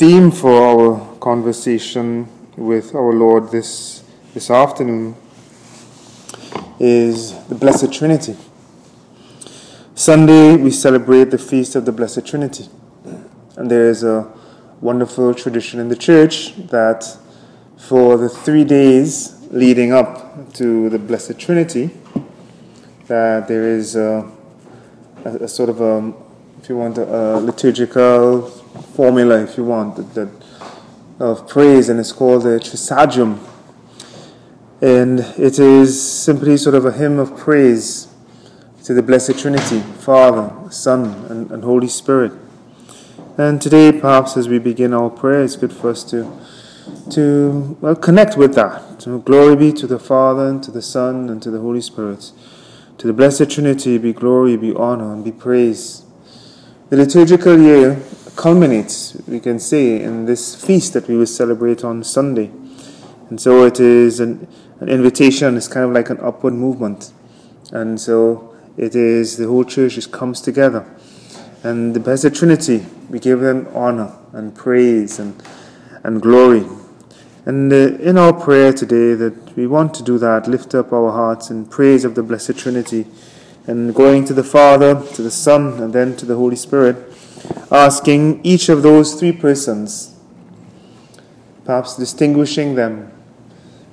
[0.00, 5.14] Theme for our conversation with our Lord this, this afternoon
[6.78, 8.34] is the Blessed Trinity.
[9.94, 12.66] Sunday, we celebrate the feast of the Blessed Trinity.
[13.58, 14.32] And there is a
[14.80, 17.04] wonderful tradition in the church that
[17.76, 21.90] for the three days leading up to the Blessed Trinity,
[23.06, 24.32] that there is a,
[25.26, 26.14] a, a sort of a,
[26.62, 28.59] if you want, a, a liturgical
[28.94, 30.28] formula, if you want, that, that,
[31.20, 33.38] of praise, and it's called the Trisagion.
[34.80, 38.08] And it is simply sort of a hymn of praise
[38.84, 42.32] to the Blessed Trinity, Father, Son, and, and Holy Spirit.
[43.36, 46.40] And today, perhaps as we begin our prayer, it's good for us to,
[47.10, 48.98] to well, connect with that.
[49.00, 52.32] To glory be to the Father, and to the Son, and to the Holy Spirit.
[52.96, 56.04] To the Blessed Trinity be glory, be honor, and be praise.
[56.88, 58.02] The liturgical year
[58.40, 62.50] culminates, we can say, in this feast that we will celebrate on Sunday.
[63.28, 64.48] And so it is an,
[64.80, 67.12] an invitation, it's kind of like an upward movement.
[67.70, 70.86] And so it is the whole church just comes together.
[71.62, 75.42] And the Blessed Trinity, we give them honor and praise and,
[76.02, 76.64] and glory.
[77.44, 81.12] And uh, in our prayer today, that we want to do that, lift up our
[81.12, 83.04] hearts in praise of the Blessed Trinity,
[83.66, 87.09] and going to the Father, to the Son, and then to the Holy Spirit
[87.70, 90.16] asking each of those three persons,
[91.64, 93.12] perhaps distinguishing them,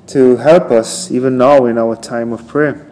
[0.08, 2.90] to help us even now in our time of prayer.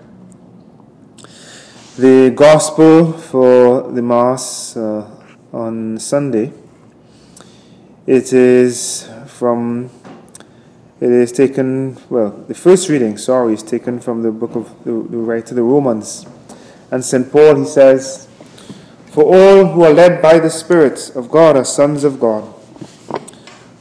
[1.97, 5.09] The Gospel for the Mass uh,
[5.53, 6.51] on Sunday,
[8.05, 9.89] it is from,
[10.99, 14.91] it is taken, well, the first reading, sorry, is taken from the book of the,
[14.91, 16.25] the writer of the Romans.
[16.91, 17.31] And St.
[17.31, 18.27] Paul, he says,
[19.15, 22.53] for all who are led by the Spirit of God are sons of God.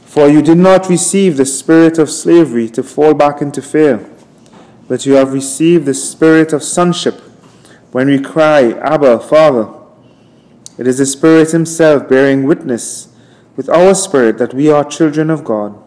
[0.05, 4.09] For you did not receive the spirit of slavery to fall back into fear,
[4.87, 7.19] but you have received the spirit of sonship
[7.91, 9.73] when we cry, Abba, Father.
[10.77, 13.13] It is the Spirit Himself bearing witness
[13.57, 15.77] with our spirit that we are children of God.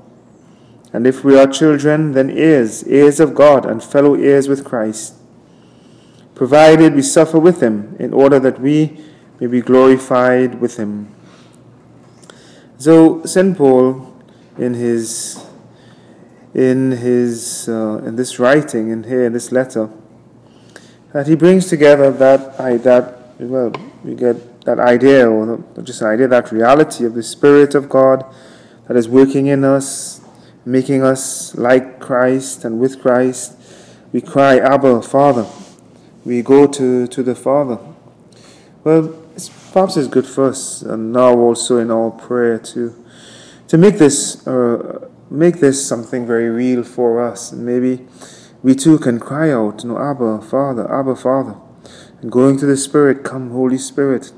[0.92, 5.15] And if we are children, then heirs, heirs of God, and fellow heirs with Christ,
[6.34, 9.07] provided we suffer with Him, in order that we
[9.41, 11.15] may be glorified with him.
[12.78, 13.56] So St.
[13.56, 14.15] Paul,
[14.56, 15.44] in his
[16.54, 19.91] in his uh, in this writing in here in this letter,
[21.12, 23.72] that he brings together that I that well
[24.04, 28.25] we get that idea or just an idea that reality of the Spirit of God
[28.87, 30.21] that is working in us,
[30.65, 33.56] making us like Christ and with Christ.
[34.12, 35.47] We cry, Abba, Father.
[36.25, 37.78] We go to, to the Father.
[38.84, 39.15] Well,
[39.72, 43.04] perhaps it's good for us, and now also in our prayer to
[43.68, 48.06] to make this uh, make this something very real for us, and maybe
[48.62, 51.56] we too can cry out, you know, Abba, Father, Abba, Father,
[52.20, 54.32] and going to the Spirit, come, Holy Spirit,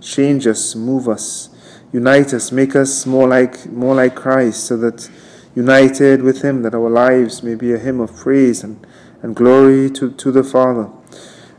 [0.00, 1.50] change us, move us,
[1.92, 5.10] unite us, make us more like more like Christ, so that
[5.54, 8.86] united with Him, that our lives may be a hymn of praise and,
[9.22, 10.88] and glory to, to the Father.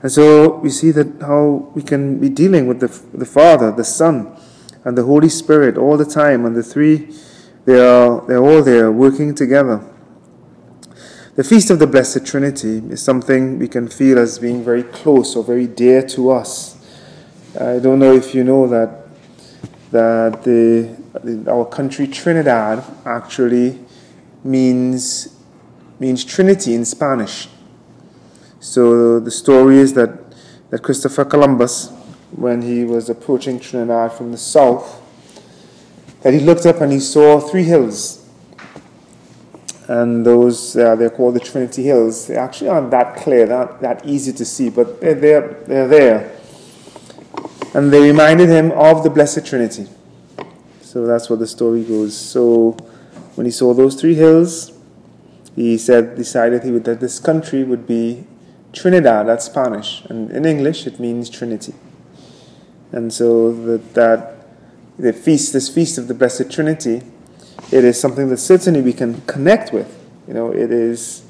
[0.02, 3.84] And so we see that how we can be dealing with the, the Father, the
[3.84, 4.36] Son,
[4.86, 7.14] and the Holy Spirit all the time, and the three,
[7.66, 9.84] they are, they're all there working together.
[11.36, 15.36] The Feast of the Blessed Trinity is something we can feel as being very close
[15.36, 16.78] or very dear to us.
[17.60, 19.08] I don't know if you know that,
[19.92, 23.80] that the, our country Trinidad actually
[24.44, 25.36] means,
[26.00, 27.48] means Trinity in Spanish.
[28.60, 30.34] So the story is that,
[30.70, 31.90] that Christopher Columbus,
[32.32, 35.02] when he was approaching Trinidad from the south,
[36.22, 38.28] that he looked up and he saw three hills.
[39.88, 42.28] And those, uh, they're called the Trinity Hills.
[42.28, 45.64] They actually aren't that clear, not that easy to see, but they're there.
[45.66, 46.40] They're there.
[47.74, 49.88] And they reminded him of the Blessed Trinity.
[50.82, 52.16] So that's what the story goes.
[52.16, 52.72] So
[53.36, 54.74] when he saw those three hills,
[55.56, 58.28] he said decided he would that this country would be
[58.74, 59.28] Trinidad.
[59.28, 61.74] That's Spanish, and in English it means Trinity.
[62.92, 64.36] And so that, that
[64.98, 67.04] the feast, this feast of the Blessed Trinity,
[67.72, 69.96] it is something that certainly we can connect with.
[70.28, 71.24] You know, it is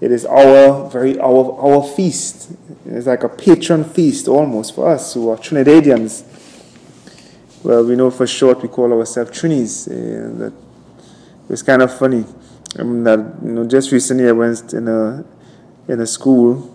[0.00, 2.52] it is our very our our feast.
[2.86, 6.24] It's like a patron feast almost for us who are Trinidadians.
[7.62, 9.86] Well, we know for short we call ourselves Trinis.
[9.86, 10.52] Uh, that
[11.50, 12.24] it's kind of funny.
[12.78, 15.24] I mean that you know just recently I went in a
[15.90, 16.72] in a school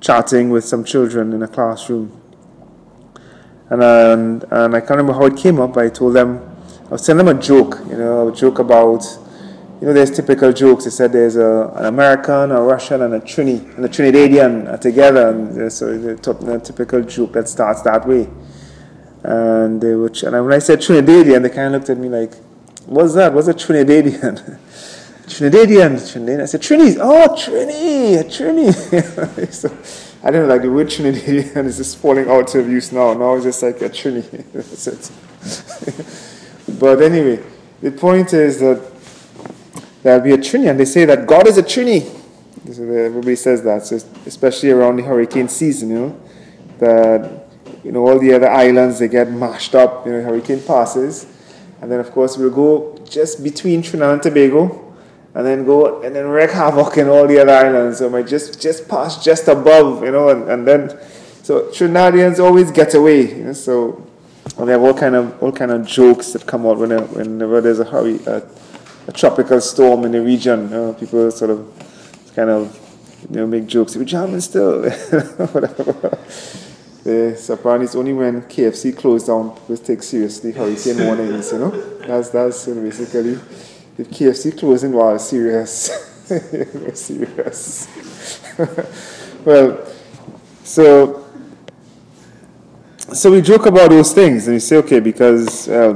[0.00, 2.20] chatting with some children in a classroom.
[3.70, 5.76] And, and, and I can't remember how it came up.
[5.76, 6.56] I told them,
[6.86, 9.04] I was telling them a joke, you know, a joke about,
[9.80, 10.84] you know, there's typical jokes.
[10.84, 15.28] They said there's a, an American, a Russian, and a Trini, and a Trinidadian together.
[15.28, 18.28] And so the typical joke that starts that way.
[19.22, 22.34] And they were, and when I said Trinidadian, they kind of looked at me like,
[22.86, 23.32] what's that?
[23.32, 24.58] What's a Trinidadian?
[25.28, 26.42] Trinidadian, Trinidadian.
[26.42, 29.52] I said, Trini, oh, Trini, a Trini.
[29.52, 29.68] so,
[30.26, 33.12] I don't know, like the word Trinidadian is just falling out of use now.
[33.12, 34.24] Now it's just like a Trini.
[34.52, 36.78] That's it.
[36.80, 37.44] but anyway,
[37.82, 38.90] the point is that
[40.02, 42.14] there'll be a Trini, and they say that God is a Trini.
[42.66, 43.96] Everybody says that, so
[44.26, 46.20] especially around the hurricane season, you know,
[46.78, 47.46] that
[47.84, 50.06] you know all the other islands they get mashed up.
[50.06, 51.26] You know, hurricane passes,
[51.80, 54.87] and then of course we'll go just between Trinidad and Tobago
[55.38, 57.98] and then go and then wreak havoc in all the other islands.
[57.98, 60.98] So I might just just pass just above, you know, and, and then
[61.44, 63.36] so Trinidadians always get away.
[63.36, 64.04] You know, so
[64.58, 67.60] and they have all kind of all kind of jokes that come out whenever, whenever
[67.60, 68.42] there's a hurry, a,
[69.06, 70.62] a tropical storm in the region.
[70.64, 72.76] You know, people sort of kind of
[73.30, 73.94] you know make jokes.
[73.94, 76.18] We're jamming still, whatever.
[77.36, 81.52] so apparently it's only when KFC closed down people take seriously hurricane warnings.
[81.52, 81.70] You know,
[82.00, 83.38] that's that's basically
[83.98, 85.90] if KFC closing was serious.
[86.94, 87.88] serious.
[89.44, 89.86] well,
[90.62, 91.24] so
[93.12, 95.92] so we joke about those things and we say, okay, because uh,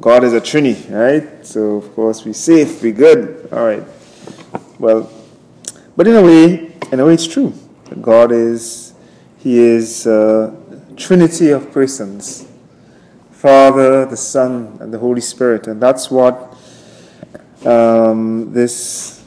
[0.00, 1.46] God is a Trinity, right?
[1.46, 3.84] So of course we're safe, we're good, all right.
[4.78, 5.10] Well,
[5.96, 7.54] but in a way, in a way, it's true.
[8.00, 8.92] God is,
[9.38, 10.54] He is uh,
[10.96, 12.46] Trinity of persons,
[13.30, 16.55] Father, the Son, and the Holy Spirit, and that's what
[17.64, 19.24] um, this,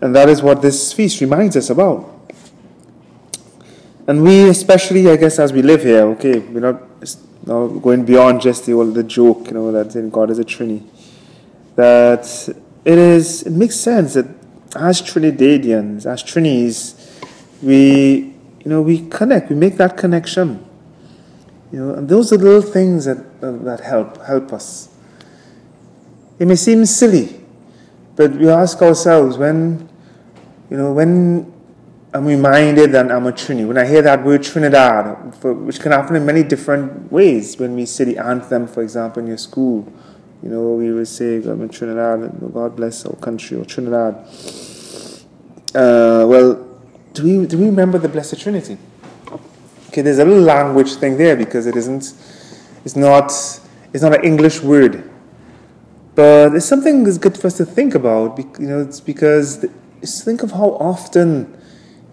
[0.00, 2.16] and that is what this feast reminds us about.
[4.06, 8.66] And we, especially, I guess, as we live here, okay, we're not going beyond just
[8.66, 10.86] the the joke, you know, that in God is a Trinity.
[11.76, 12.26] That
[12.84, 14.26] it is, it makes sense that
[14.74, 16.94] as Trinidadians, as Trinis,
[17.62, 18.34] we,
[18.64, 20.66] you know, we connect, we make that connection.
[21.72, 24.89] You know, and those are little things that, that help help us.
[26.40, 27.38] It may seem silly,
[28.16, 29.86] but we ask ourselves when,
[30.70, 31.52] you know, when
[32.14, 35.92] I'm reminded that I'm a Trini, when I hear that word Trinidad, for, which can
[35.92, 39.86] happen in many different ways, when we say the anthem, for example, in your school,
[40.42, 44.14] you know, we would say, I'm in Trinidad, God bless our country, or Trinidad.
[45.74, 46.66] Uh, well,
[47.12, 48.78] do we, do we remember the Blessed Trinity?
[49.88, 52.14] Okay, there's a little language thing there because it isn't,
[52.86, 53.26] it's not,
[53.92, 55.09] it's not an English word.
[56.20, 58.38] But it's something that's good for us to think about.
[58.38, 59.64] You know, it's because
[60.02, 61.58] just think of how often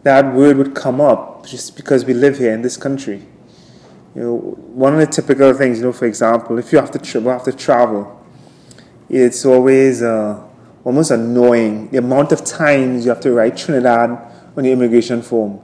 [0.03, 3.25] that word would come up just because we live here in this country.
[4.15, 6.99] You know, one of the typical things, you know, for example, if you have to,
[6.99, 8.25] tra- have to travel,
[9.09, 10.41] it's always uh,
[10.85, 14.09] almost annoying the amount of times you have to write Trinidad
[14.55, 15.59] on your immigration form.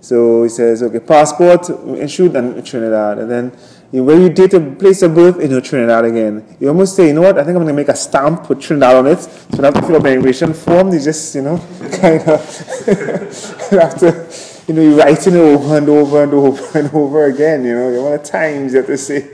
[0.00, 3.58] So he says, okay, passport issued in Trinidad, and then
[4.00, 6.56] where you date a place of birth in your Trinidad again.
[6.58, 8.62] You almost say, you know what, I think I'm going to make a stamp with
[8.62, 9.20] Trinidad on it.
[9.20, 10.92] So you have to fill up an immigration form.
[10.94, 11.58] You just, you know,
[12.00, 12.40] kind of
[13.70, 17.24] you have to, you know, you're writing it over and over and over and over
[17.26, 17.64] again.
[17.64, 19.28] You know, the amount of times you have to say,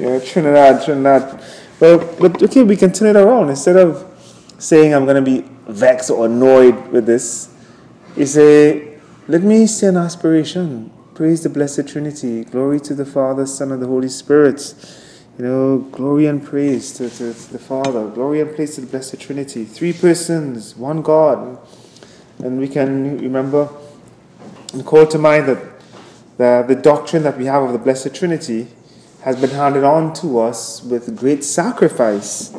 [0.00, 1.40] you know, Trinidad, Trinidad.
[1.78, 3.50] But, but okay, we can turn it around.
[3.50, 4.10] Instead of
[4.58, 7.48] saying I'm going to be vexed or annoyed with this,
[8.16, 8.98] you say,
[9.28, 12.42] let me say an aspiration Praise the Blessed Trinity.
[12.42, 14.74] Glory to the Father, Son, and the Holy Spirit.
[15.38, 18.08] You know, glory and praise to, to, to, the Father.
[18.08, 19.64] Glory and praise to the Blessed Trinity.
[19.64, 21.60] Three persons, one God.
[22.40, 23.68] And we can remember
[24.72, 25.62] and call to mind that
[26.36, 28.66] the, the doctrine that we have of the Blessed Trinity
[29.22, 32.52] has been handed on to us with great sacrifice.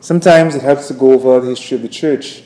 [0.00, 2.42] Sometimes it helps to go over the history of the church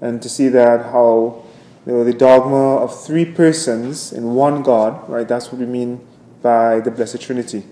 [0.00, 1.44] and to see that how
[1.84, 5.26] the dogma of three persons in one God, right?
[5.26, 6.06] That's what we mean
[6.42, 7.64] by the Blessed Trinity.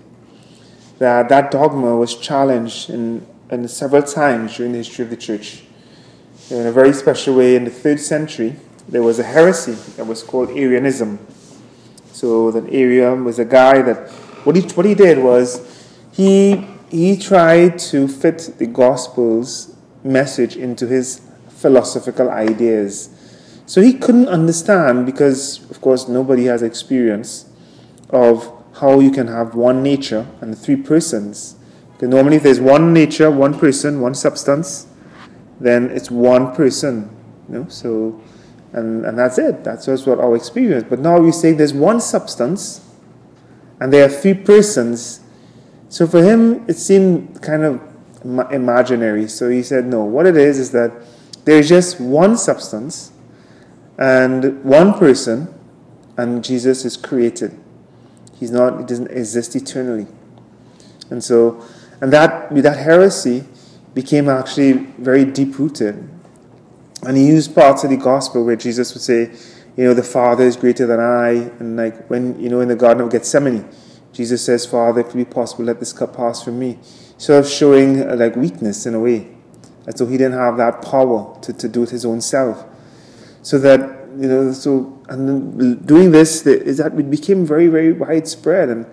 [0.97, 5.63] That that dogma was challenged in, in several times during the history of the church.
[6.49, 8.55] in a very special way in the third century,
[8.87, 11.19] there was a heresy that was called Arianism.
[12.11, 14.09] So that Arian was a guy that
[14.43, 15.61] what he what he did was
[16.11, 23.09] he he tried to fit the gospel's message into his philosophical ideas.
[23.69, 27.45] So he couldn't understand because of course nobody has experience
[28.09, 31.55] of how you can have one nature and three persons.
[31.93, 34.87] Because normally if there's one nature, one person, one substance,
[35.59, 37.15] then it's one person.
[37.47, 37.67] You know?
[37.69, 38.19] So
[38.73, 39.63] and, and that's it.
[39.63, 40.87] That's just what our experience.
[40.89, 42.83] But now we say there's one substance
[43.79, 45.19] and there are three persons.
[45.89, 47.79] So for him, it seemed kind of
[48.51, 49.27] imaginary.
[49.27, 50.91] So he said, no, what it is is that
[51.45, 53.11] there's just one substance
[53.99, 55.53] and one person,
[56.17, 57.59] and Jesus is created.
[58.39, 60.07] He's not, he doesn't exist eternally.
[61.09, 61.61] And so,
[61.99, 63.43] and that, that heresy
[63.93, 66.09] became actually very deep rooted.
[67.05, 69.31] And he used parts of the gospel where Jesus would say,
[69.75, 71.31] you know, the Father is greater than I.
[71.59, 73.67] And like when, you know, in the Garden of Gethsemane,
[74.13, 76.79] Jesus says, Father, if it be possible, let this cup pass from me.
[77.17, 79.27] Sort of showing uh, like weakness in a way.
[79.85, 82.65] And so he didn't have that power to, to do it his own self.
[83.41, 83.79] So that,
[84.17, 88.69] you know, so, and doing this, is that it became very, very widespread.
[88.69, 88.85] And,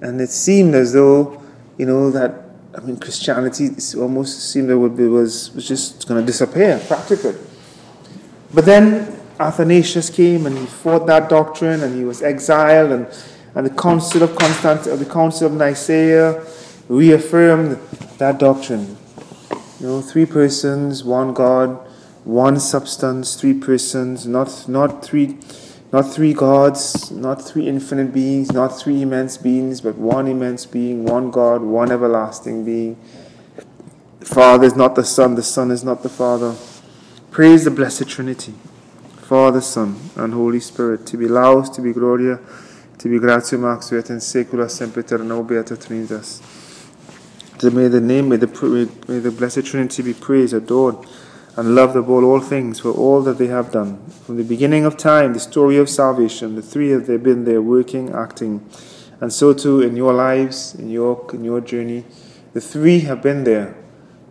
[0.00, 1.42] and it seemed as though,
[1.78, 6.26] you know, that I mean, Christianity almost seemed that be, was, was just going to
[6.26, 7.34] disappear practically.
[8.54, 13.06] But then Athanasius came and he fought that doctrine and he was exiled and,
[13.56, 16.44] and the Council of Constant, the Council of Nicaea
[16.88, 17.78] reaffirmed
[18.18, 18.96] that doctrine.
[19.80, 21.89] You know, three persons, one God,
[22.24, 25.38] one substance, three persons, not not three
[25.92, 31.04] not three gods, not three infinite beings, not three immense beings, but one immense being,
[31.04, 32.96] one God, one everlasting being.
[34.20, 36.54] The Father is not the Son, the Son is not the Father.
[37.32, 38.54] Praise the blessed Trinity,
[39.16, 42.38] Father, Son, and Holy Spirit, to be laus, to be gloria,
[42.98, 46.40] to be gratium max et in secula sempiterno beata Trinitas.
[47.72, 48.46] May the name, may the,
[49.08, 50.96] may the blessed Trinity be praised, adored,
[51.56, 54.04] and loved above all things for all that they have done.
[54.08, 57.60] From the beginning of time, the story of salvation, the three have they been there
[57.60, 58.66] working, acting.
[59.20, 62.04] And so too in your lives, in your, in your journey,
[62.52, 63.76] the three have been there,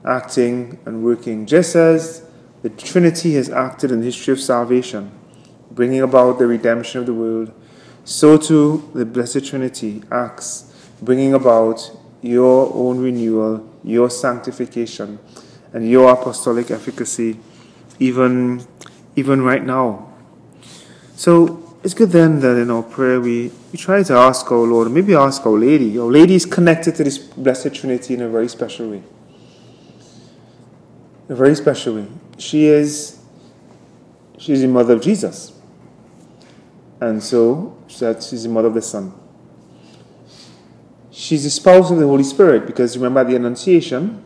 [0.05, 2.25] acting and working, just as
[2.61, 5.11] the Trinity has acted in the history of salvation,
[5.71, 7.53] bringing about the redemption of the world.
[8.05, 15.19] So too the Blessed Trinity acts, bringing about your own renewal, your sanctification
[15.73, 17.39] and your apostolic efficacy
[17.99, 18.65] even
[19.15, 20.13] even right now.
[21.15, 24.91] So it's good then that in our prayer we, we try to ask our Lord,
[24.91, 25.97] maybe ask our Lady.
[25.97, 29.03] Our Lady is connected to this Blessed Trinity in a very special way.
[31.27, 32.07] In a very special way.
[32.38, 33.19] She is
[34.38, 35.53] she is the mother of Jesus.
[37.01, 39.13] And so that she's the mother of the Son.
[41.11, 44.23] She's the spouse of the Holy Spirit because remember the Annunciation,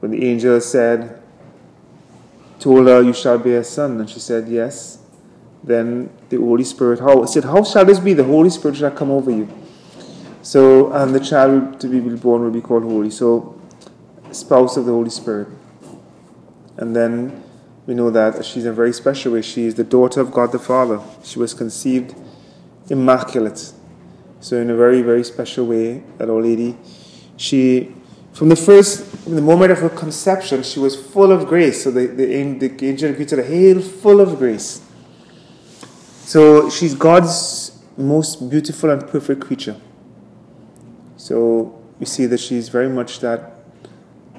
[0.00, 1.20] when the angel said,
[2.58, 4.98] told her, You shall bear a son, and she said, Yes.
[5.62, 8.14] Then the Holy Spirit how said, How shall this be?
[8.14, 9.48] The Holy Spirit shall come over you.
[10.42, 13.10] So, and the child to be born will be called holy.
[13.10, 13.60] So,
[14.32, 15.48] spouse of the Holy Spirit.
[16.78, 17.42] And then
[17.86, 19.42] we know that she's in a very special way.
[19.42, 21.00] She is the daughter of God the Father.
[21.22, 22.14] She was conceived
[22.88, 23.72] immaculate.
[24.40, 26.78] So, in a very, very special way, that Our Lady,
[27.36, 27.94] she
[28.40, 31.84] from the first, from the moment of her conception, she was full of grace.
[31.84, 34.80] So the, the, the angel greeted her, Hail, full of grace.
[36.24, 39.78] So she's God's most beautiful and perfect creature.
[41.18, 43.56] So we see that she's very much that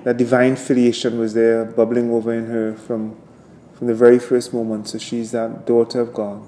[0.03, 3.15] that divine filiation was there bubbling over in her from
[3.75, 4.87] from the very first moment.
[4.87, 6.41] So she's that daughter of God.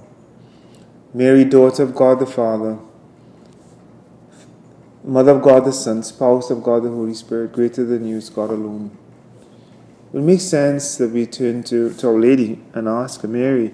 [1.13, 2.79] Mary, daughter of God the Father
[5.03, 8.29] Mother of God the Son, spouse of God the Holy Spirit, greater than you is
[8.29, 8.97] God alone.
[10.13, 13.73] It makes sense that we turn to, to Our Lady and ask Mary,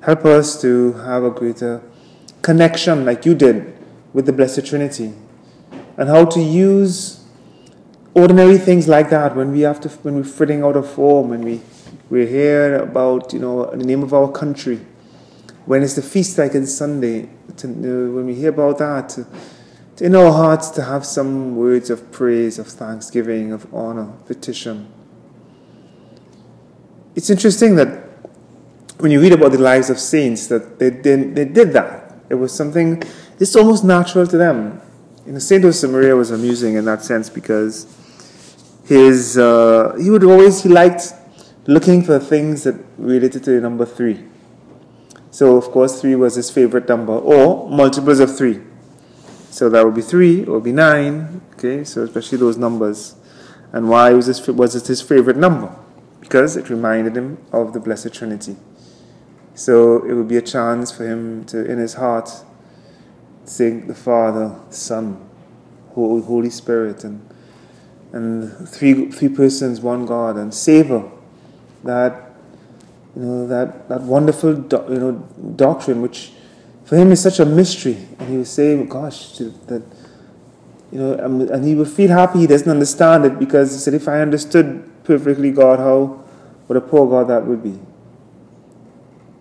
[0.00, 1.82] help us to have a greater
[2.40, 3.76] connection like you did
[4.14, 5.12] with the Blessed Trinity
[5.98, 7.22] and how to use
[8.14, 11.42] ordinary things like that when we have to when we're fitting out of form when
[11.42, 11.60] we
[12.10, 14.80] we hear about you know the name of our country
[15.64, 19.18] when it's the feast like on Sunday to, uh, when we hear about that
[20.02, 24.92] in our hearts to have some words of praise, of thanksgiving, of honor, petition.
[27.14, 28.08] It's interesting that
[28.98, 32.16] when you read about the lives of saints, that they did, they did that.
[32.28, 33.00] It was something,
[33.38, 34.80] it's almost natural to them.
[35.24, 37.86] You know, Saint of Josemaria was amusing in that sense because
[38.86, 41.14] his, uh, he would always, he liked
[41.68, 44.24] looking for things that related to the number three.
[45.30, 48.62] So, of course, three was his favorite number, or multiples of three.
[49.52, 51.42] So that would be three, or be nine.
[51.52, 53.16] Okay, so especially those numbers.
[53.70, 55.76] And why was, this, was it his favorite number?
[56.20, 58.56] Because it reminded him of the Blessed Trinity.
[59.54, 62.30] So it would be a chance for him to, in his heart,
[63.44, 65.20] thank the Father, Son,
[65.90, 67.28] Holy Spirit, and
[68.14, 71.10] and three three persons, one God, and savor
[71.84, 72.32] that
[73.14, 75.12] you know that that wonderful do, you know
[75.56, 76.32] doctrine which
[76.84, 79.82] for him is such a mystery, and he would say, "Gosh, that."
[80.90, 83.94] You know, um, and he would feel happy he doesn't understand it because he said,
[83.94, 86.22] if I understood perfectly God, how
[86.66, 87.78] what a poor God that would be.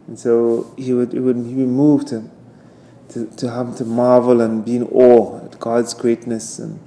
[0.07, 2.29] And so he would, he would, he would move to,
[3.10, 6.79] to, to have to marvel and be in awe at God's greatness and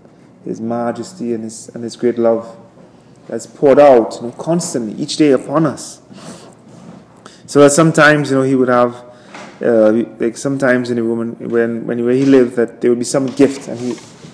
[0.44, 2.56] his majesty and his, and his great love
[3.28, 6.02] that's poured out you know, constantly, each day upon us.
[7.46, 9.02] So that sometimes, you know, he would have,
[9.62, 13.04] uh, like sometimes in a woman, when, when where he lived, that there would be
[13.04, 13.92] some gift and he,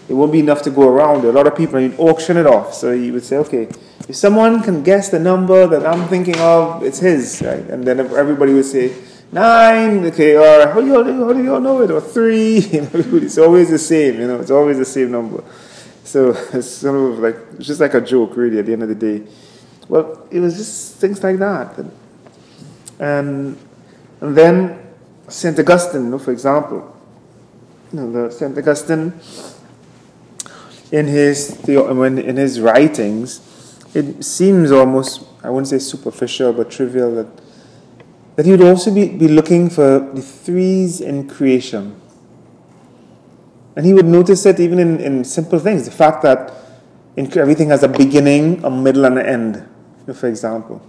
[0.08, 1.24] it won't be enough to go around.
[1.24, 2.74] A lot of people, he'd auction it off.
[2.74, 3.68] So he would say, okay,
[4.08, 7.64] if someone can guess the number that I'm thinking of, it's his, right?
[7.70, 8.94] And then everybody would say,
[9.32, 11.90] nine, okay, or how do you, how do you all know it?
[11.90, 15.44] Or three, it's always the same, you know, it's always the same number.
[16.10, 18.58] So it's sort of like it's just like a joke, really.
[18.58, 19.22] At the end of the day,
[19.88, 21.78] well, it was just things like that,
[22.98, 23.56] and,
[24.20, 24.89] and then
[25.30, 26.96] Saint Augustine, you know, for example,
[27.92, 29.12] you know, the Saint Augustine
[30.92, 33.40] in his in his writings,
[33.94, 37.28] it seems almost I wouldn't say superficial but trivial that
[38.36, 42.00] that he would also be, be looking for the threes in creation
[43.76, 45.84] and he would notice it even in, in simple things.
[45.84, 46.52] The fact that
[47.16, 49.68] in, everything has a beginning, a middle, and an end,
[50.14, 50.82] for example,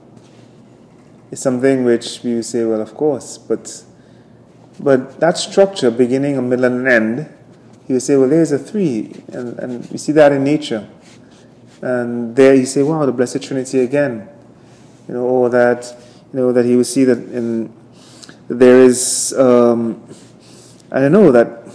[1.30, 3.84] is something which we would say, well, of course, but
[4.84, 7.34] but that structure, beginning, a middle, and an end,
[7.88, 10.90] he would say, well, there's a three, and, and we see that in nature.
[11.82, 14.28] And there you say, wow, the Blessed Trinity again.
[15.08, 15.96] You know, or that,
[16.34, 17.72] you know, that he would see that in,
[18.48, 20.04] there is, um,
[20.92, 21.68] I don't know, that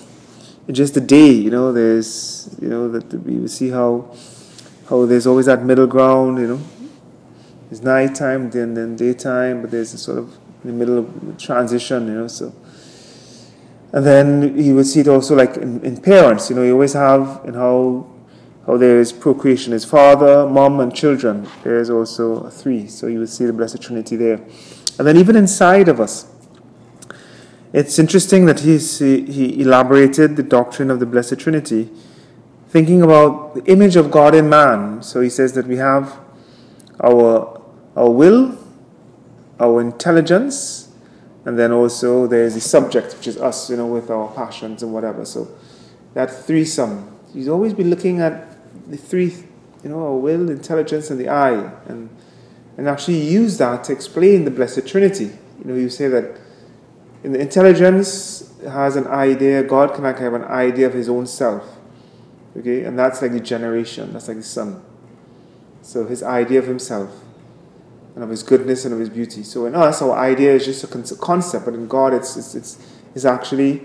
[0.71, 4.13] just the day, you know, there's, you know, that we would see how,
[4.89, 6.61] how there's always that middle ground, you know.
[7.71, 12.07] It's nighttime, then then daytime, but there's a sort of in the middle of transition,
[12.07, 12.29] you know.
[12.29, 12.55] So,
[13.97, 16.93] and then you would see it also like in, in parents, you know, you always
[16.93, 18.07] have in how
[18.67, 21.49] how there is procreation is father, mom, and children.
[21.65, 24.41] There is also three, so you would see the Blessed Trinity there,
[24.99, 26.27] and then even inside of us
[27.77, 31.91] it's interesting that he, he elaborated the doctrine of the Blessed Trinity,
[32.71, 35.03] thinking about the image of God in man.
[35.03, 36.19] So he says that we have
[37.05, 37.61] our,
[37.95, 38.57] our will,
[39.61, 40.86] our intelligence,
[41.47, 44.93] and then also there's the subject, which is us, you know, with our passions and
[44.93, 45.25] whatever.
[45.25, 45.49] So
[46.13, 47.17] that threesome.
[47.33, 48.49] He's always been looking at
[48.91, 49.33] the three,
[49.85, 52.11] you know, our will, intelligence, and the eye, and
[52.77, 55.31] and actually use that to explain the Blessed Trinity.
[55.59, 56.39] You know, you say that
[57.23, 61.65] in the intelligence has an idea, God can have an idea of his own self.
[62.57, 64.83] Okay, and that's like the generation, that's like the Son.
[65.83, 67.23] So his idea of himself
[68.17, 69.45] and of his goodness and of his beauty.
[69.45, 72.79] So in us, our idea is just a concept, but in God, it's, it's, it's,
[73.15, 73.83] it's actually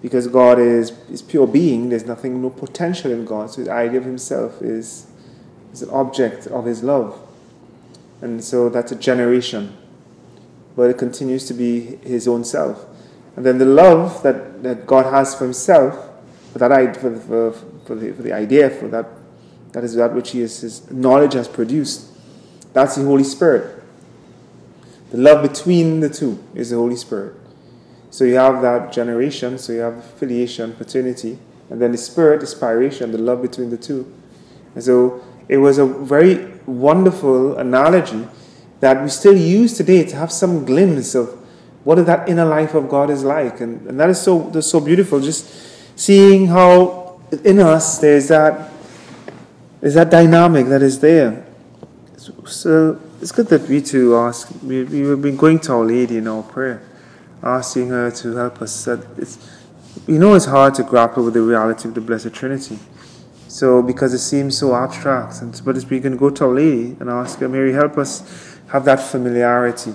[0.00, 3.50] because God is, is pure being, there's nothing, no potential in God.
[3.50, 5.08] So his idea of himself is,
[5.72, 7.18] is an object of his love.
[8.20, 9.76] And so that's a generation
[10.76, 12.84] but it continues to be his own self.
[13.36, 16.10] And then the love that, that God has for himself,
[16.52, 17.52] for that for, for,
[17.86, 19.06] for, the, for the idea, for that,
[19.72, 22.08] that is that which he is, his knowledge has produced.
[22.72, 23.82] That's the Holy Spirit.
[25.10, 27.36] The love between the two is the Holy Spirit.
[28.10, 31.38] So you have that generation, so you have filiation, paternity,
[31.70, 34.12] and then the spirit, the inspiration, the love between the two.
[34.74, 38.26] And so it was a very wonderful analogy
[38.80, 41.28] that we still use today to have some glimpse of
[41.84, 43.60] what that inner life of God is like.
[43.60, 48.70] And, and that is so, that's so beautiful, just seeing how in us there's that,
[49.80, 51.46] there's that dynamic that is there.
[52.44, 56.26] So it's good that we too ask, we, we've been going to Our Lady in
[56.26, 56.82] our prayer,
[57.42, 58.84] asking her to help us.
[58.84, 59.38] That it's,
[60.08, 62.78] we know it's hard to grapple with the reality of the Blessed Trinity.
[63.46, 66.96] So, because it seems so abstract, and, but it's we can go to Our Lady
[66.98, 69.94] and ask her, Mary, help us have that familiarity.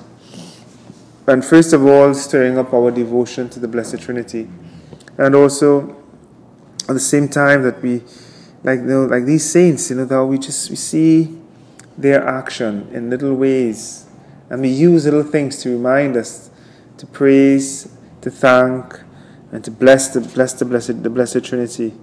[1.28, 4.48] And first of all, stirring up our devotion to the Blessed Trinity.
[5.18, 6.02] And also,
[6.88, 8.04] at the same time, that we,
[8.64, 11.42] like, you know, like these saints, you know, that we just we see
[11.98, 14.06] their action in little ways.
[14.50, 16.50] And we use little things to remind us
[16.98, 17.90] to praise,
[18.22, 19.02] to thank,
[19.52, 21.94] and to bless the bless the blessed the blessed Trinity.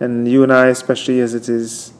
[0.00, 1.92] And you and I, especially as it is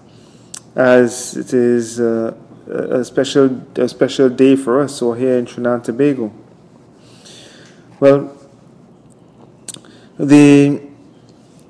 [0.77, 2.35] as it is uh,
[2.69, 6.33] a special a special day for us or here in Trinidad and Tobago.
[8.01, 8.37] Well,
[10.19, 10.88] the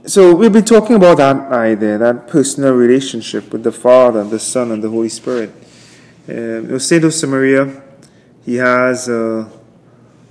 [0.08, 4.72] so we've been talking about that idea, that personal relationship with the Father, the Son,
[4.72, 5.50] and the Holy Spirit.
[6.26, 7.82] Um, Saint Josemaria,
[8.42, 9.50] he has a,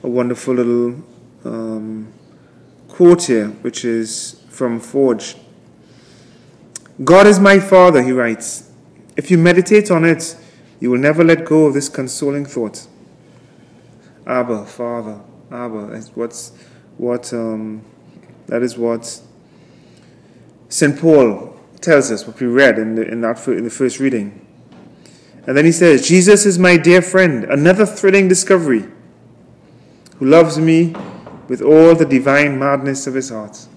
[0.02, 1.04] a wonderful little
[1.46, 2.12] um,
[2.88, 5.36] quote here, which is from Forge.
[7.04, 8.72] God is my Father, he writes.
[9.16, 10.36] If you meditate on it,
[10.80, 12.88] you will never let go of this consoling thought.
[14.26, 16.02] Abba, Father, Abba.
[16.16, 16.52] What's
[16.98, 17.84] what um,
[18.48, 19.22] that is what
[20.70, 21.00] St.
[21.00, 24.46] Paul tells us, what we read in the, in, that, in the first reading.
[25.46, 28.86] And then he says, Jesus is my dear friend, another thrilling discovery,
[30.18, 30.94] who loves me
[31.48, 33.68] with all the divine madness of his heart.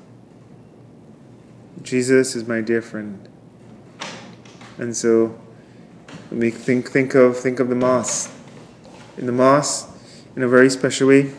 [1.82, 3.28] Jesus is my dear friend.
[4.78, 5.38] And so
[6.32, 8.34] we think, think, of, think of the Mass.
[9.16, 9.86] In the Mass,
[10.34, 11.32] in a very special way,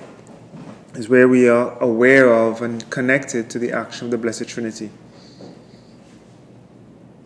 [0.96, 4.92] is where we are aware of and connected to the action of the Blessed Trinity.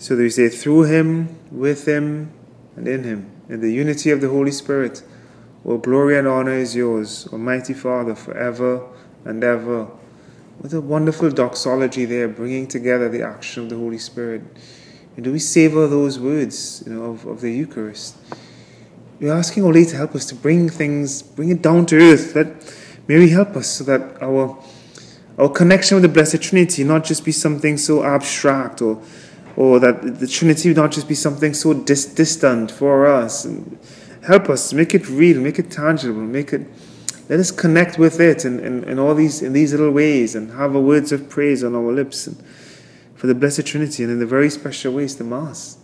[0.05, 2.31] So we say, through him, with him,
[2.75, 5.01] and in him, in the unity of the Holy Spirit,
[5.63, 8.87] all glory and honor is yours, Almighty Father, forever
[9.23, 9.85] and ever.
[10.59, 14.43] What a wonderful doxology there, bringing together the action of the Holy Spirit.
[15.15, 18.15] And do we savor those words you know, of, of the Eucharist?
[19.19, 22.35] We're asking Lady to help us to bring things, bring it down to earth.
[22.35, 22.75] Let
[23.07, 24.63] Mary help us so that our
[25.37, 29.01] our connection with the Blessed Trinity not just be something so abstract or
[29.57, 33.47] or that the Trinity would not just be something so dis- distant for us.
[34.27, 36.67] Help us make it real, make it tangible, make it.
[37.29, 40.51] Let us connect with it in, in, in all these in these little ways and
[40.51, 42.43] have words of praise on our lips and
[43.15, 45.77] for the Blessed Trinity and in the very special ways the Mass.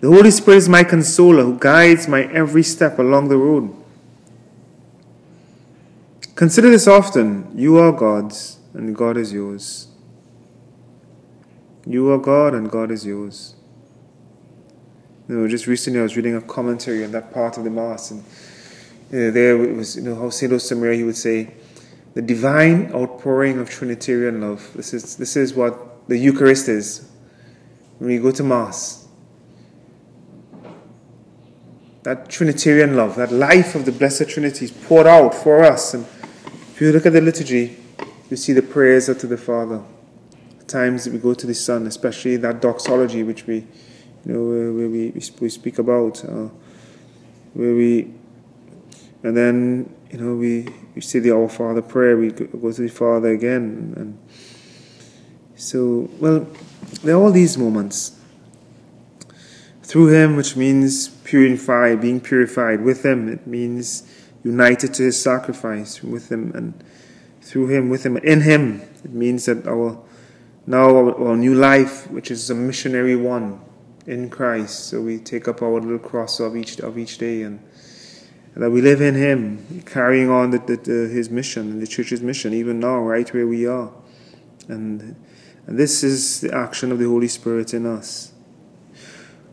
[0.00, 3.74] The Holy Spirit is my consoler who guides my every step along the road.
[6.34, 7.50] Consider this often.
[7.54, 9.88] You are God's and God is yours.
[11.86, 13.54] You are God and God is yours.
[15.28, 18.10] You know, just recently I was reading a commentary on that part of the Mass,
[18.10, 18.24] and
[19.12, 20.52] you know, there it was, you know, how St.
[20.52, 21.54] Josemaria, he would say,
[22.14, 24.70] the divine outpouring of Trinitarian love.
[24.74, 27.08] This is, this is what the Eucharist is.
[27.98, 29.06] When we go to Mass,
[32.02, 35.94] that Trinitarian love, that life of the Blessed Trinity is poured out for us.
[35.94, 37.78] And if you look at the liturgy,
[38.30, 39.82] you see the prayers are to the Father
[40.68, 43.56] times we go to the Son, especially that doxology which we,
[44.24, 46.48] you know, where, we, we speak about, uh,
[47.54, 48.12] where we,
[49.22, 52.88] and then you know we, we say the Our Father prayer, we go to the
[52.88, 54.18] Father again, and
[55.56, 56.46] so well,
[57.02, 58.18] there are all these moments
[59.82, 63.28] through Him, which means purified, being purified with Him.
[63.28, 64.02] It means
[64.44, 66.74] united to His sacrifice with Him, and
[67.40, 68.82] through Him, with Him, in Him.
[69.04, 69.98] It means that our
[70.66, 73.60] now our, new life, which is a missionary one
[74.06, 74.86] in Christ.
[74.88, 77.60] So we take up our little cross of each of each day, and,
[78.54, 82.22] that we live in Him, carrying on the, the, the, His mission and the church's
[82.22, 83.92] mission, even now, right where we are.
[84.68, 85.16] And
[85.66, 88.32] and this is the action of the Holy Spirit in us.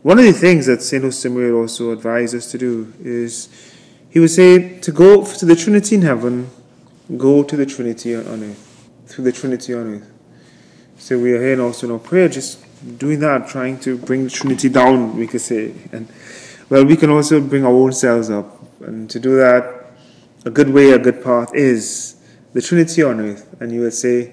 [0.02, 3.48] One of the things that Saint Josemaria also advised us to do is
[4.10, 6.50] he would say to go to the Trinity in heaven,
[7.16, 10.13] go to the Trinity on earth, through the Trinity on earth.
[11.04, 12.64] So we are here also in our prayer, just
[12.96, 15.74] doing that, trying to bring the Trinity down, we could say.
[15.92, 16.08] And
[16.70, 18.58] well, we can also bring our own selves up.
[18.80, 19.84] And to do that,
[20.46, 22.16] a good way, a good path is
[22.54, 23.54] the Trinity on earth.
[23.60, 24.32] And you would say,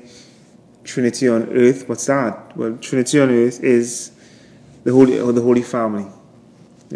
[0.85, 2.55] Trinity on earth, what's that?
[2.55, 4.13] Well, Trinity on earth is
[4.85, 6.05] the Holy, or the Holy Family.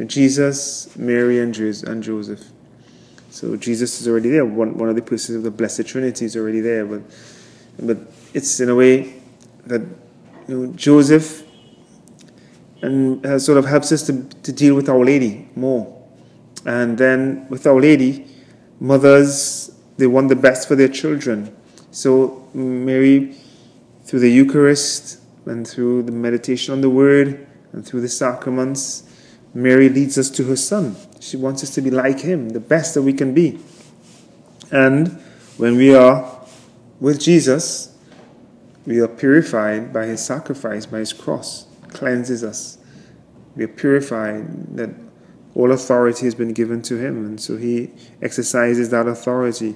[0.05, 2.45] Jesus, Mary, and Joseph.
[3.29, 4.45] So Jesus is already there.
[4.45, 6.85] One, one of the persons of the Blessed Trinity is already there.
[6.85, 7.01] But,
[7.77, 7.97] but
[8.33, 9.21] it's in a way
[9.67, 9.81] that
[10.47, 11.43] you know, Joseph
[12.81, 15.91] and uh, sort of helps us to, to deal with Our Lady more.
[16.65, 18.27] And then with Our Lady,
[18.79, 21.55] mothers, they want the best for their children.
[21.91, 23.35] So Mary,
[24.03, 29.03] through the Eucharist and through the meditation on the Word and through the sacraments,
[29.53, 30.95] Mary leads us to her Son.
[31.21, 33.59] She wants us to be like Him, the best that we can be.
[34.71, 35.07] And
[35.57, 36.41] when we are
[36.99, 37.94] with Jesus,
[38.85, 42.77] we are purified by his sacrifice, by his cross, cleanses us.
[43.55, 44.89] we are purified, that
[45.53, 49.75] all authority has been given to him, and so he exercises that authority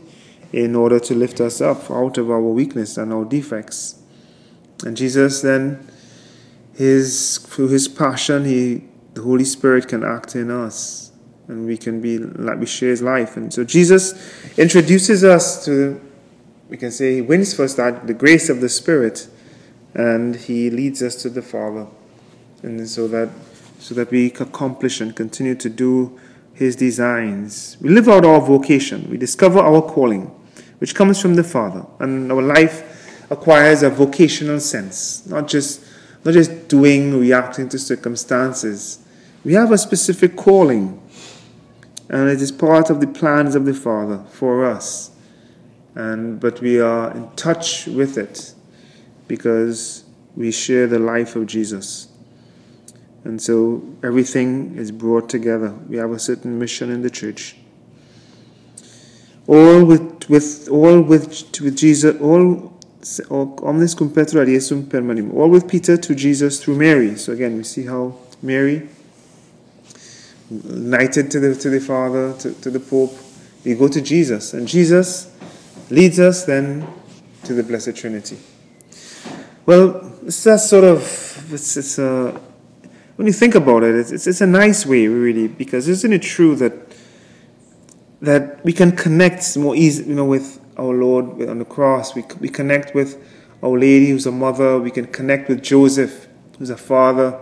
[0.52, 4.02] in order to lift us up out of our weakness and our defects.
[4.86, 5.88] And Jesus then,
[6.74, 11.12] his through his passion, he the Holy Spirit can act in us,
[11.48, 13.38] and we can be like we share his life.
[13.38, 14.14] And so Jesus
[14.58, 16.00] introduces us to,
[16.70, 19.28] we can say, he wins first that the grace of the Spirit,
[19.94, 21.88] and he leads us to the Father,
[22.62, 23.30] and so that
[23.80, 26.20] so that we accomplish and continue to do
[26.54, 27.78] His designs.
[27.80, 30.26] We live out our vocation, we discover our calling,
[30.80, 35.82] which comes from the Father, and our life acquires a vocational sense, not just,
[36.26, 39.00] not just doing, reacting to circumstances.
[39.46, 41.02] We have a specific calling,
[42.10, 45.12] and it is part of the plans of the Father for us.
[46.00, 48.54] And, but we are in touch with it
[49.28, 52.08] because we share the life of Jesus.
[53.26, 55.72] And so everything is brought together.
[55.90, 57.58] We have a certain mission in the church.
[59.46, 62.80] All with, with all with, with Jesus, all
[63.62, 65.34] omnis cum ad Iesum per Mariam.
[65.34, 67.18] All with Peter to Jesus through Mary.
[67.18, 68.88] So again, we see how Mary,
[70.50, 73.18] united to the, to the Father, to, to the Pope,
[73.66, 74.54] we go to Jesus.
[74.54, 75.30] And Jesus
[75.90, 76.88] leads us then
[77.44, 78.38] to the Blessed Trinity.
[79.66, 81.02] Well, it's that sort of,
[81.54, 82.40] it's, it's a,
[83.16, 86.56] when you think about it, it's, it's a nice way, really, because isn't it true
[86.56, 86.74] that
[88.22, 92.16] that we can connect more easily, you know, with our Lord on the cross.
[92.16, 93.22] We, we connect with
[93.64, 94.80] Our Lady, who's a mother.
[94.80, 97.40] We can connect with Joseph, who's a father.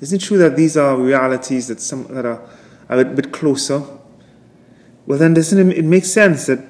[0.00, 2.42] Isn't it true that these are realities that some that are,
[2.88, 3.84] are a bit closer?
[5.06, 6.60] Well, then doesn't it, it make sense that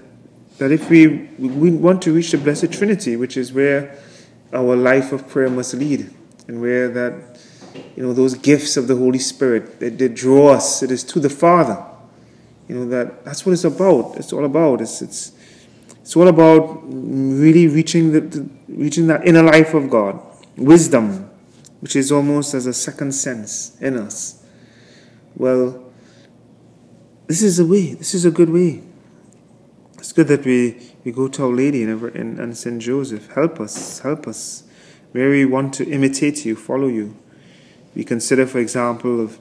[0.61, 3.99] that if we we want to reach the Blessed Trinity, which is where
[4.53, 6.09] our life of prayer must lead,
[6.47, 7.31] and where that
[7.97, 9.81] you know, those gifts of the Holy Spirit.
[9.81, 10.83] They, they draw us.
[10.83, 11.85] It is to the Father.
[12.69, 14.17] You know, that that's what it's about.
[14.17, 14.81] It's all about.
[14.81, 15.33] It's, it's,
[16.01, 20.21] it's all about really reaching, the, the reaching that inner life of God.
[20.57, 21.31] Wisdom,
[21.81, 24.43] which is almost as a second sense in us.
[25.37, 25.85] Well,
[27.27, 27.95] this is a way.
[27.95, 28.83] This is a good way.
[30.01, 32.81] It's good that we, we go to Our Lady and, and, and St.
[32.81, 33.31] Joseph.
[33.33, 34.01] Help us.
[34.01, 34.65] Help us.
[35.13, 37.17] Mary, we want to imitate you, follow you.
[37.95, 39.39] We consider, for example, of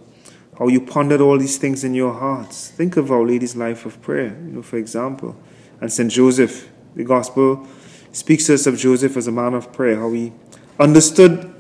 [0.58, 2.70] how you pondered all these things in your hearts.
[2.70, 5.36] Think of Our Lady's life of prayer, you know, for example.
[5.82, 6.12] And St.
[6.12, 7.66] Joseph, the Gospel
[8.12, 10.34] speaks to us of Joseph as a man of prayer, how he
[10.80, 11.56] understood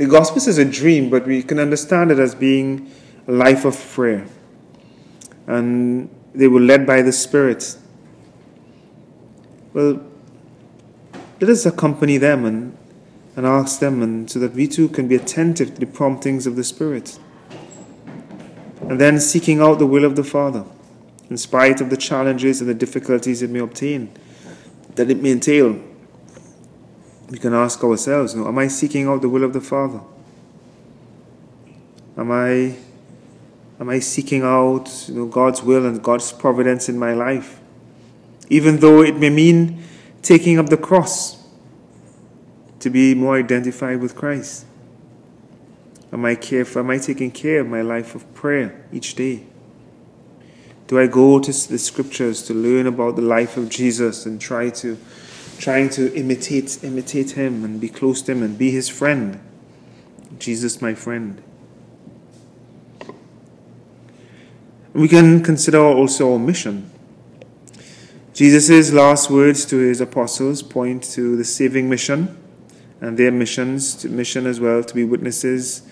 [0.00, 2.90] the Gospel says a dream, but we can understand it as being
[3.28, 4.26] a life of prayer.
[5.46, 7.76] And they were led by the Spirit.
[9.72, 10.02] Well,
[11.40, 12.76] let us accompany them and
[13.36, 16.56] and ask them, and so that we too can be attentive to the promptings of
[16.56, 17.18] the Spirit.
[18.82, 20.64] And then seeking out the will of the Father,
[21.28, 24.12] in spite of the challenges and the difficulties it may obtain,
[24.96, 25.80] that it may entail.
[27.28, 30.00] We can ask ourselves, you know, am I seeking out the will of the Father?
[32.16, 32.76] Am I
[33.78, 37.59] am I seeking out you know, God's will and God's providence in my life?
[38.50, 39.82] Even though it may mean
[40.22, 41.40] taking up the cross
[42.80, 44.66] to be more identified with Christ?
[46.12, 49.44] Am I care am I taking care of my life of prayer each day?
[50.88, 54.70] Do I go to the scriptures to learn about the life of Jesus and try
[54.70, 54.98] to
[55.58, 59.38] trying to imitate imitate him and be close to him and be his friend?
[60.38, 61.40] Jesus my friend.
[64.92, 66.89] We can consider also our mission.
[68.40, 72.38] Jesus' last words to his apostles point to the saving mission
[73.02, 75.82] and their missions, mission as well, to be witnesses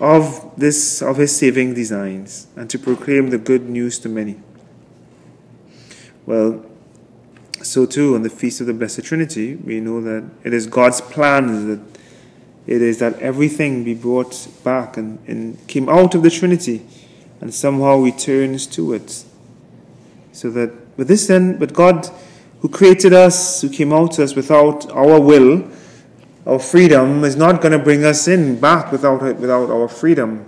[0.00, 4.40] of this of his saving designs and to proclaim the good news to many.
[6.26, 6.66] Well,
[7.62, 11.00] so too on the feast of the Blessed Trinity, we know that it is God's
[11.00, 12.00] plan that
[12.66, 16.84] it is that everything be brought back and, and came out of the Trinity
[17.40, 19.22] and somehow returns to it.
[20.32, 22.10] So that with this then, but God
[22.60, 25.70] who created us, who came out to us without our will,
[26.44, 30.44] our freedom is not going to bring us in back without without our freedom.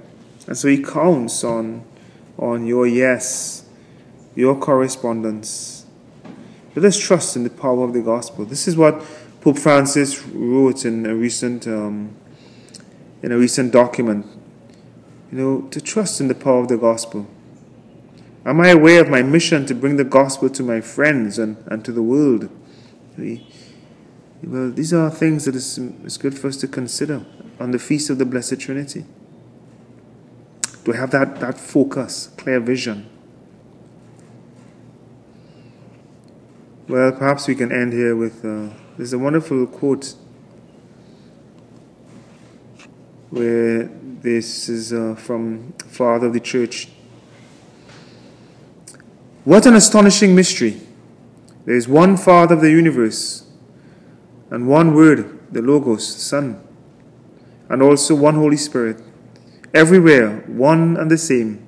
[0.47, 1.85] And so he counts on
[2.37, 3.65] on your yes,
[4.35, 5.87] your correspondence.
[6.75, 8.45] Let us trust in the power of the gospel.
[8.45, 9.05] This is what
[9.41, 12.17] Pope Francis wrote in a recent um,
[13.23, 14.27] in a recent document.
[15.31, 17.29] You know, to trust in the power of the gospel.
[18.45, 21.85] Am I aware of my mission to bring the gospel to my friends and, and
[21.85, 22.49] to the world?
[24.43, 27.25] Well, these are things that is, is good for us to consider
[27.59, 29.05] on the Feast of the Blessed Trinity.
[30.85, 33.09] Do I have that, that focus, clear vision?
[36.89, 40.15] Well, perhaps we can end here with uh, there's a wonderful quote
[43.29, 46.89] where this is uh, from Father of the Church.
[49.51, 50.81] What an astonishing mystery!
[51.65, 53.51] There is one Father of the universe,
[54.49, 56.63] and one Word, the Logos, Son,
[57.69, 59.03] and also one Holy Spirit,
[59.75, 61.67] everywhere one and the same.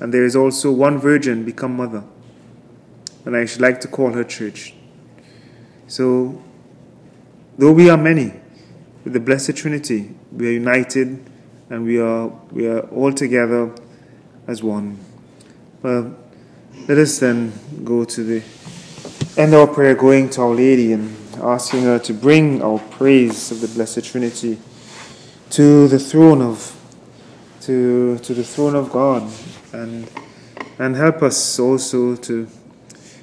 [0.00, 2.04] And there is also one Virgin become Mother
[3.24, 4.74] and I should like to call her church.
[5.88, 6.44] So,
[7.56, 8.34] though we are many,
[9.02, 11.24] with the Blessed Trinity, we are united
[11.70, 13.74] and we are, we are all together
[14.46, 14.98] as one.
[15.82, 16.14] Well,
[16.88, 17.52] let us then
[17.84, 18.42] go to the
[19.36, 23.50] end of our prayer, going to Our Lady and asking her to bring our praise
[23.50, 24.58] of the Blessed Trinity
[25.50, 26.72] to the throne of
[27.62, 29.28] to, to the throne of God
[29.72, 30.08] and
[30.78, 32.48] and help us also to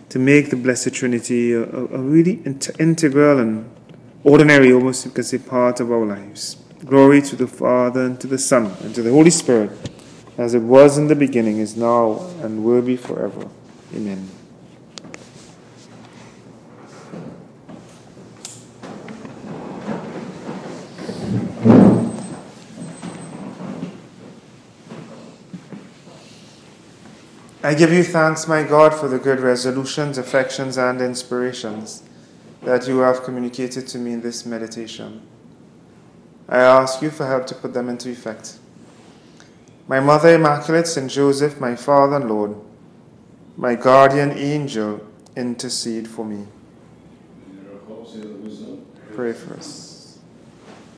[0.10, 2.40] to make the Blessed Trinity a, a really
[2.80, 3.70] integral and
[4.24, 6.58] ordinary, almost you can say, part of our lives.
[6.86, 9.72] Glory to the Father, and to the Son, and to the Holy Spirit,
[10.38, 13.48] as it was in the beginning, is now, and will be forever.
[13.96, 14.30] Amen.
[27.66, 32.04] I give you thanks, my God, for the good resolutions, affections, and inspirations
[32.64, 35.22] that you have communicated to me in this meditation.
[36.50, 38.60] I ask you for help to put them into effect.
[39.88, 41.12] My Mother Immaculate, St.
[41.12, 42.56] Joseph, my Father and Lord,
[43.58, 45.02] my guardian angel,
[45.36, 46.46] intercede for me.
[49.14, 49.93] Pray for us.